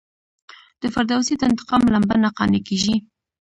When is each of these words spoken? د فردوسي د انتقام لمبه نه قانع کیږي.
د 0.81 0.83
فردوسي 0.93 1.33
د 1.37 1.41
انتقام 1.49 1.81
لمبه 1.93 2.15
نه 2.23 2.29
قانع 2.37 2.59
کیږي. 2.67 2.95